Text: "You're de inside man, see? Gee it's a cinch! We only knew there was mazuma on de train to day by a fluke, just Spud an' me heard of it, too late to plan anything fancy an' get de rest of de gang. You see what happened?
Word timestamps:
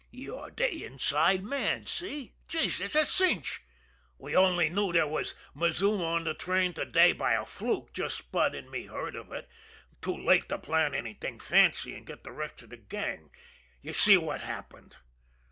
"You're 0.09 0.49
de 0.49 0.83
inside 0.83 1.43
man, 1.43 1.85
see? 1.85 2.33
Gee 2.47 2.65
it's 2.83 2.95
a 2.95 3.05
cinch! 3.05 3.61
We 4.17 4.35
only 4.35 4.67
knew 4.67 4.91
there 4.91 5.05
was 5.05 5.35
mazuma 5.53 6.03
on 6.03 6.23
de 6.23 6.33
train 6.33 6.73
to 6.73 6.85
day 6.85 7.13
by 7.13 7.33
a 7.33 7.45
fluke, 7.45 7.93
just 7.93 8.17
Spud 8.17 8.55
an' 8.55 8.71
me 8.71 8.87
heard 8.87 9.15
of 9.15 9.31
it, 9.31 9.47
too 10.01 10.17
late 10.17 10.49
to 10.49 10.57
plan 10.57 10.95
anything 10.95 11.39
fancy 11.39 11.93
an' 11.95 12.05
get 12.05 12.23
de 12.23 12.31
rest 12.31 12.63
of 12.63 12.69
de 12.71 12.77
gang. 12.77 13.29
You 13.83 13.93
see 13.93 14.17
what 14.17 14.41
happened? 14.41 14.95